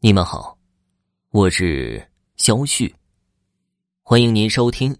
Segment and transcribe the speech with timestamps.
[0.00, 0.56] 你们好，
[1.30, 2.00] 我是
[2.36, 2.94] 肖旭，
[4.04, 4.96] 欢迎您收听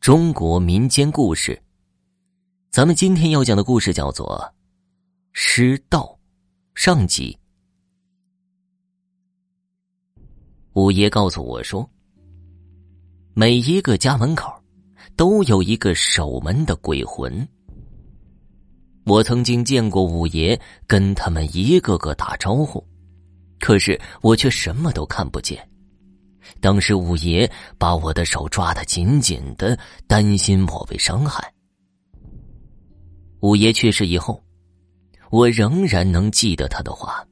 [0.00, 1.62] 中国民间故事。
[2.70, 4.26] 咱们今天要讲的故事叫做
[5.32, 6.18] 《失道》
[6.80, 7.38] 上集。
[10.72, 11.86] 五爷告诉我说，
[13.34, 14.50] 每一个家门口
[15.14, 17.46] 都有一个守门的鬼魂。
[19.04, 22.82] 我曾经见过五爷跟他们一个个打招呼。
[23.58, 25.68] 可是我却什么都看不见。
[26.60, 31.52] 当时五爷把我的手抓得紧紧的，担心我被伤害。
[33.40, 34.42] 五爷去世以后，
[35.30, 37.22] 我仍然能记得他的话。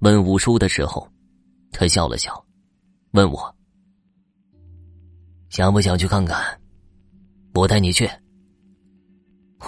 [0.00, 1.08] 问五叔的时候，
[1.72, 2.44] 他笑了笑，
[3.10, 3.54] 问我
[5.50, 6.60] 想不想去看看？
[7.54, 8.08] 我带你去。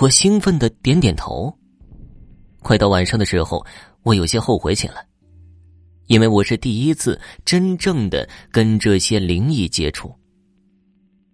[0.00, 1.52] 我兴奋的点点头。
[2.62, 3.64] 快到晚上的时候。
[4.06, 5.04] 我有些后悔起来，
[6.06, 10.14] 因为我是第一次真正的跟这些灵异接触。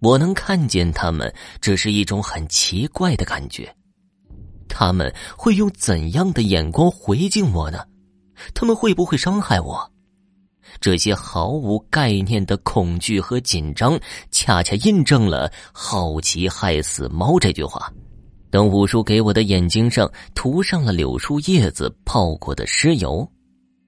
[0.00, 3.70] 我能看见他们，这是一种很奇怪的感觉。
[4.70, 7.84] 他们会用怎样的眼光回敬我呢？
[8.54, 9.92] 他们会不会伤害我？
[10.80, 17.92] 这些毫无概念的恐惧和紧张，恰恰印证了“好奇害死猫”这句话。
[18.52, 23.26] 等五叔给我的眼睛上涂上了柳树叶子泡过的尸油，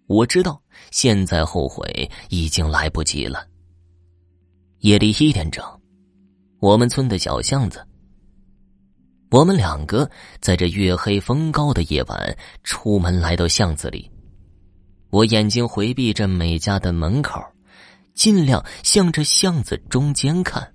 [0.06, 0.59] 我知道
[0.91, 3.47] 现在后悔已经来不及了。
[4.79, 5.62] 夜里一点整，
[6.61, 7.87] 我们村的小巷子，
[9.31, 14.11] 我们两个在这月黑风高的夜晚出门来到巷子里，
[15.11, 17.39] 我眼睛回避着每家的门口，
[18.15, 20.73] 尽量向着巷子中间看。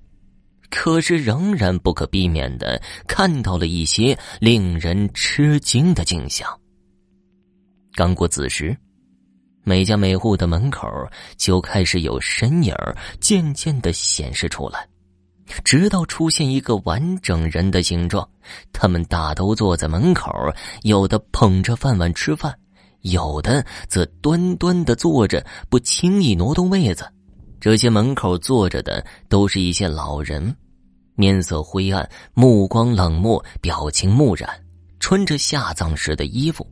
[0.69, 6.47] 可是，仍然不可避免的看到了一些令人吃惊的景象。
[7.95, 8.77] 刚过子时，
[9.63, 10.87] 每家每户的门口
[11.37, 12.73] 就开始有身影
[13.19, 14.87] 渐渐的显示出来，
[15.63, 18.27] 直到出现一个完整人的形状。
[18.71, 20.31] 他们大都坐在门口，
[20.83, 22.55] 有的捧着饭碗吃饭，
[23.01, 27.05] 有的则端端的坐着，不轻易挪动位子。
[27.59, 30.55] 这些门口坐着的都是一些老人，
[31.15, 34.49] 面色灰暗，目光冷漠，表情木然，
[34.99, 36.65] 穿着下葬时的衣服。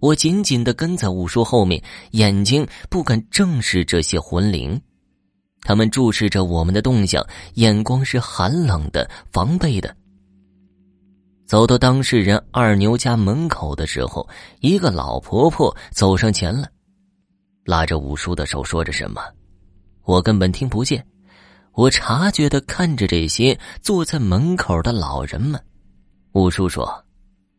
[0.00, 1.82] 我紧紧的跟在五叔后面，
[2.12, 4.80] 眼睛不敢正视这些魂灵。
[5.62, 9.94] 他们注视着我们的动向，眼光是寒冷的、防备的。
[11.46, 14.26] 走到当事人二牛家门口的时候，
[14.60, 16.70] 一个老婆婆走上前来，
[17.64, 19.20] 拉着五叔的手，说着什么。
[20.08, 21.06] 我根本听不见，
[21.74, 25.62] 我察觉的看着这些坐在门口的老人们。
[26.32, 27.04] 五叔说：“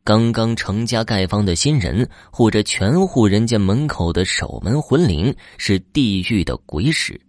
[0.04, 7.22] 刚刚成家盖房的新人，或者全户人家门口的守门魂灵，是地狱的鬼使。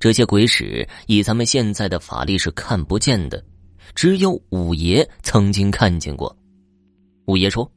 [0.00, 3.40] 这些鬼使以咱们现在的法力是看不见的，
[3.94, 6.36] 只有五爷曾经看见过。
[7.26, 7.70] 五爷说，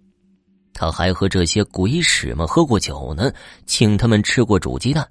[0.73, 3.31] 他还和这些鬼使们喝过酒呢，
[3.67, 5.07] 请他们吃过煮鸡蛋。”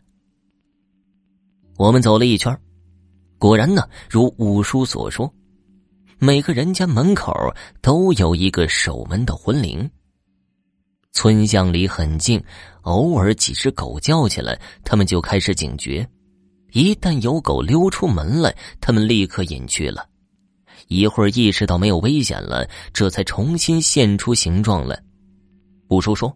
[1.83, 2.57] 我们走了一圈，
[3.39, 5.29] 果然呢，如五叔所说，
[6.21, 7.35] 每个人家门口
[7.81, 9.91] 都有一个守门的魂灵。
[11.11, 12.41] 村巷里很静，
[12.83, 16.09] 偶尔几只狗叫起来，他们就开始警觉。
[16.71, 20.07] 一旦有狗溜出门来，他们立刻隐去了。
[20.87, 24.97] 一会儿意识到没有危险了，这才重新现出形状来。
[25.89, 26.33] 五叔说，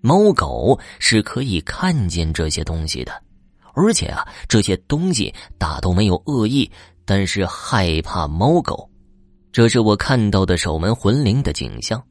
[0.00, 3.22] 猫狗是可以看见这些东西的。
[3.78, 6.68] 而且啊，这些东西大都没有恶意，
[7.04, 8.90] 但是害怕猫狗。
[9.52, 12.02] 这是我看到的守门魂灵的景象。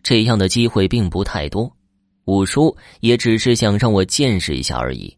[0.00, 1.68] 这样的机会并不太多，
[2.26, 5.12] 五叔也只是想让我见识一下而已。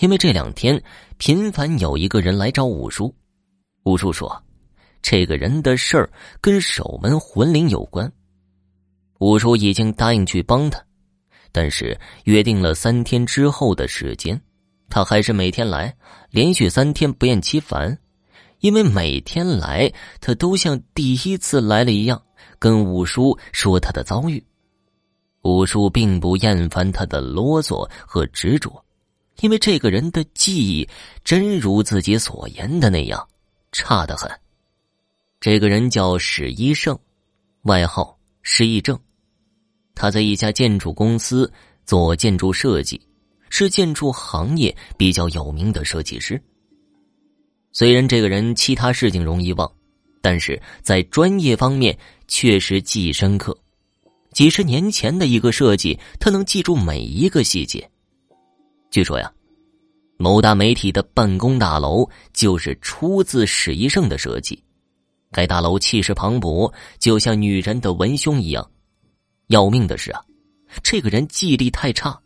[0.00, 0.82] 因为这两天
[1.16, 3.14] 频繁有一个人来找五叔，
[3.84, 4.44] 五叔说，
[5.00, 6.10] 这个人的事儿
[6.42, 8.12] 跟守门魂灵有关。
[9.20, 10.84] 五叔已经答应去帮他，
[11.52, 14.38] 但是约定了三天之后的时间。
[14.92, 15.96] 他还是每天来，
[16.28, 17.98] 连续三天不厌其烦，
[18.60, 19.90] 因为每天来，
[20.20, 22.22] 他都像第一次来了一样，
[22.58, 24.44] 跟五叔说他的遭遇。
[25.44, 28.84] 五叔并不厌烦他的啰嗦和执着，
[29.40, 30.86] 因为这个人的记忆
[31.24, 33.26] 真如自己所言的那样
[33.72, 34.30] 差得很。
[35.40, 36.98] 这个人叫史一胜，
[37.62, 39.00] 外号史一正，
[39.94, 41.50] 他在一家建筑公司
[41.86, 43.00] 做建筑设计。
[43.54, 46.42] 是建筑行业比较有名的设计师。
[47.70, 49.70] 虽然这个人其他事情容易忘，
[50.22, 51.96] 但是在专业方面
[52.26, 53.54] 确实记忆深刻。
[54.32, 57.86] 几十年前的一个设计，他能记住每一个细节。
[58.90, 59.30] 据说呀，
[60.16, 64.58] 某大媒体的办公大楼就是出自史一胜的设计。
[65.30, 68.66] 该大楼气势磅礴，就像女人的文胸一样。
[69.48, 70.22] 要命的是啊，
[70.82, 72.18] 这个人记忆力太差，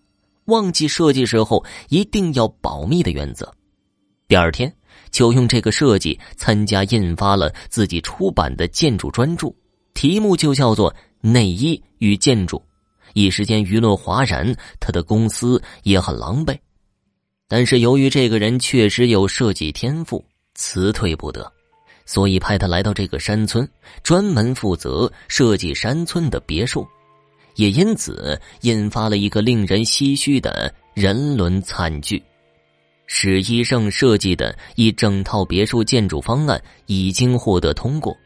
[0.46, 3.52] 忘记设计时候一定要保密的原则。
[4.28, 4.72] 第二天
[5.10, 9.54] 就用这个设计参加印发了自己出版的建筑专著，
[9.94, 12.56] 题目就叫做《内衣与建筑》。
[13.14, 16.58] 一时间舆论哗然，他的公司也很狼狈。
[17.49, 20.22] 但是由于这个人确实有设计天赋，
[20.54, 21.50] 辞退不得，
[22.04, 23.66] 所以派他来到这个山村，
[24.02, 26.87] 专门负责设计山村的别墅，
[27.56, 32.23] 也因此引发了一个令人唏嘘的人伦惨剧。
[33.08, 38.17] 史医生设计的一整套别墅建筑方案已经获得通过，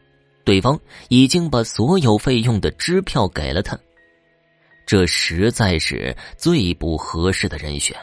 [0.43, 0.79] 对方
[1.09, 3.77] 已经把所有费用的支票给了他。
[4.87, 7.95] 这实在是最不合适的人选，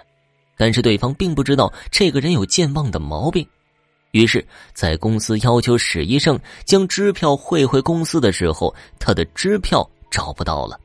[0.57, 3.45] 但是对方并不知道这个人有健忘的毛病，
[4.13, 10.79] 于是，在公司要求史医生将支票汇回公司的时候，他的支票找不到了。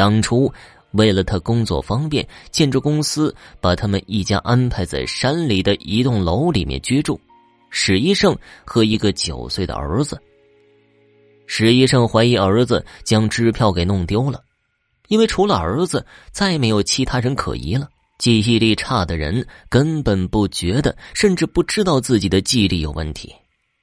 [0.00, 0.50] 当初
[0.92, 7.20] 为了他工作方便，建筑公司把他们一家安排在山里的一栋楼里面居住，
[7.68, 10.18] 史医生和一个九岁的儿子。
[11.46, 14.42] 史医生怀疑儿子将支票给弄丢了。
[15.08, 17.86] 因为除了儿子，再没有其他人可疑了。
[18.16, 23.34] 记忆力差的人根本不觉得，甚至不知道自己的记忆力有问题。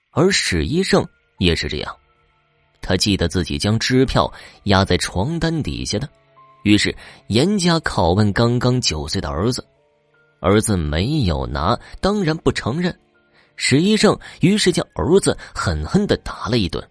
[0.10, 1.96] 而史医生也是这样，
[2.88, 4.32] 他记得自己将支票
[4.64, 6.08] 压在床单底下的，
[6.64, 6.96] 于是
[7.28, 9.62] 严加拷问刚刚九岁的儿子。
[10.40, 12.98] 儿子没有拿，当然不承认。
[13.58, 16.82] 史医生于是将儿子狠狠的打了一顿。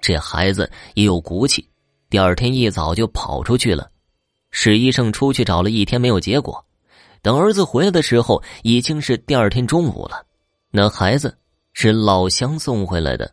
[0.00, 1.64] 这孩子也有骨气。
[2.08, 3.88] 第二天一早就跑出去了，
[4.50, 6.64] 史医生出去找了一天没有结果，
[7.22, 10.26] 等儿子回来的时候已经是第二天中午了。
[10.72, 11.38] 那孩子
[11.72, 13.32] 是老乡送回来的，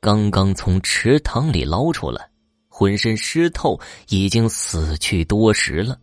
[0.00, 2.30] 刚刚从池塘里捞出来，
[2.68, 6.00] 浑身湿透，已经死去多时了。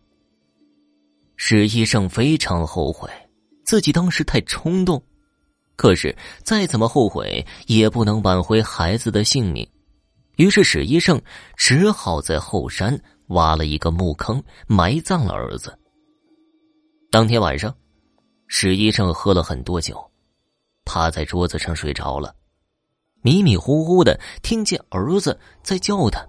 [1.36, 3.10] 史医生非常后悔
[3.66, 5.02] 自己当时太冲动，
[5.76, 9.68] 可是再怎么后悔也不能挽回孩子的性命。
[10.36, 11.20] 于是史医生
[11.56, 15.76] 只好在后山挖了一个墓坑，埋葬了儿子。
[17.10, 17.76] 当天晚上，
[18.48, 20.00] 史医生喝了很多酒，
[20.86, 22.36] 趴在桌子上睡着了，
[23.22, 26.26] 迷迷糊糊的听见儿子在叫他。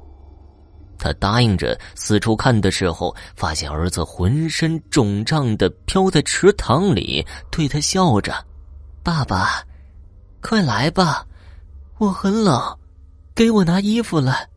[0.99, 8.44] 他答应着四处看的时候，发现儿子浑身肿胀的飘在池塘里，对他笑着
[9.05, 9.64] ：“爸爸，
[10.40, 11.25] 快来吧，
[11.99, 12.76] 我很冷。”
[13.32, 14.49] 给我拿衣服来。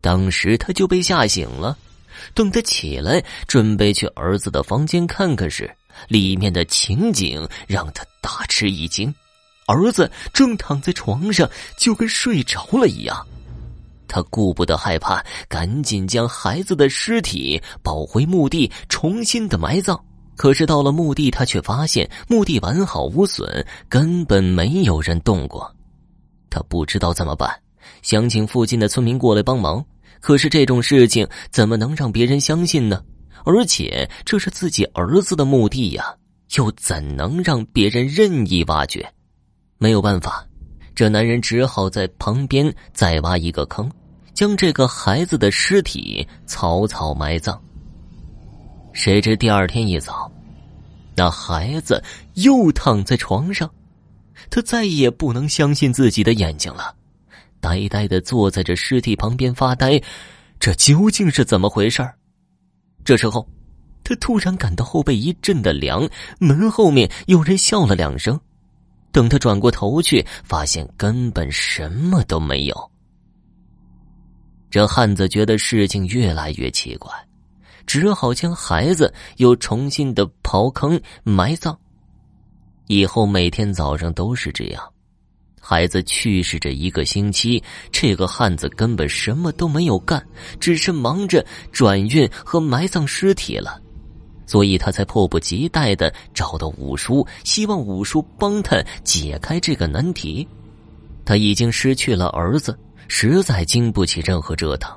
[0.00, 1.78] 当时他就被吓醒了。
[2.34, 5.70] 等他起来准备去儿子的房间看看时，
[6.08, 9.14] 里面的情景让他大吃一惊。
[9.66, 13.26] 儿子正躺在床上，就跟睡着了一样。
[14.08, 20.00] 他顾不得害怕，赶紧将孩子的尸体抱回墓地，重新的埋葬。
[20.36, 25.74] 可是到了墓地，他却发现墓地完好无损，根本没有人动过。
[26.48, 27.50] 他不知道怎么办。
[28.02, 29.84] 想请附近的村民过来帮忙，
[30.20, 33.02] 可是这种事情怎么能让别人相信呢？
[33.44, 36.14] 而且这是自己儿子的墓地呀，
[36.56, 39.08] 又怎能让别人任意挖掘？
[39.78, 40.46] 没有办法，
[40.94, 43.90] 这男人只好在旁边再挖一个坑，
[44.32, 47.60] 将这个孩子的尸体草草埋葬。
[48.92, 50.32] 谁知第二天一早，
[51.14, 52.02] 那孩子
[52.34, 53.70] 又躺在床上，
[54.48, 56.94] 他再也不能相信自己的眼睛了。
[57.60, 60.00] 呆呆的坐在这尸体旁边发呆，
[60.58, 62.08] 这究竟是怎么回事
[63.04, 63.46] 这时候，
[64.02, 68.40] 他突然感到后背一阵的凉，门后面有人笑了两声。
[69.16, 72.90] 等他转过头去，发现根本什么都没有。
[74.70, 77.10] 这汉子觉得事情越来越奇怪，
[77.86, 81.74] 只好将孩子又重新的刨坑埋葬。
[82.88, 84.84] 以后每天早上都是这样。
[85.58, 90.22] 孩子去世这一个星期，这个汉子根本什么都没有干，
[90.60, 91.42] 只是忙着
[91.72, 93.80] 转运和埋葬尸体了，
[94.46, 100.46] 所以他才迫不及待的找到五叔，希望五叔帮他解开这个难题。
[101.24, 104.96] 他已经失去了儿子，实在经不起任何折腾，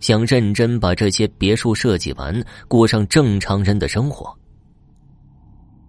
[0.00, 4.36] 想认真把这些别墅设计完，过上正常人的生活。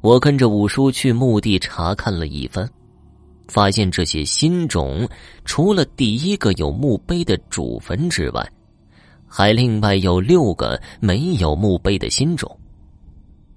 [0.01, 2.69] 我跟着五叔去墓地查看了一番。
[3.47, 5.09] 发现这些新种，
[5.43, 8.47] 除了第一个有墓碑的主坟之外，
[9.27, 12.58] 还另外有六个没有墓碑的新种。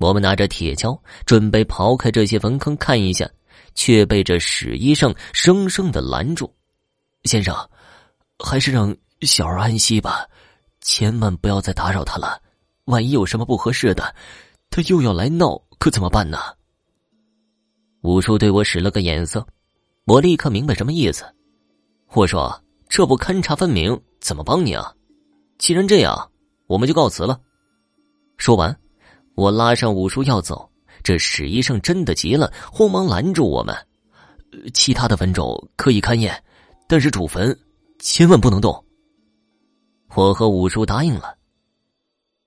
[0.03, 3.29] 我们拿着铁锹准备刨开这些坟坑看一下，
[3.75, 6.53] 却被这史医生生生的拦住。
[7.25, 7.55] 先生，
[8.39, 10.27] 还是让小儿安息吧，
[10.81, 12.41] 千万不要再打扰他了。
[12.87, 14.15] 万一有什么不合适的，
[14.71, 16.39] 他又要来闹，可怎么办呢？
[18.03, 19.47] 五叔对我使了个眼色，
[20.07, 21.25] 我立刻明白什么意思。
[22.15, 24.93] 我说：“这不勘察分明，怎么帮你啊？
[25.59, 26.31] 既然这样，
[26.67, 27.41] 我们就告辞了。”
[28.37, 28.77] 说完，
[29.35, 30.69] 我拉上五叔要走。
[31.03, 33.75] 这史医生真的急了，慌忙拦住我们
[34.73, 36.41] ：“其他的坟冢可以勘验，
[36.87, 37.59] 但是主坟
[37.99, 38.85] 千万不能动。”
[40.15, 41.37] 我和五叔答应了。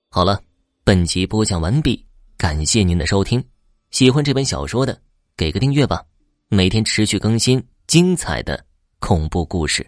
[0.09, 0.39] 好了，
[0.85, 2.05] 本集播讲完毕，
[2.37, 3.43] 感谢您的收听。
[3.91, 4.97] 喜欢这本小说的，
[5.35, 6.01] 给个订阅吧，
[6.47, 8.63] 每天持续更新精彩的
[8.99, 9.85] 恐怖故事。